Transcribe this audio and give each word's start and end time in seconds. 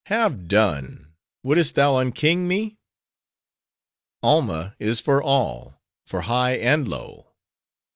Have 0.07 0.47
done! 0.47 1.13
Wouldst 1.43 1.75
thou 1.75 1.93
unking 1.97 2.47
me?" 2.47 2.79
"Alma 4.23 4.75
is 4.79 4.99
for 4.99 5.21
all; 5.21 5.79
for 6.07 6.21
high 6.21 6.53
and 6.53 6.87
low. 6.87 7.35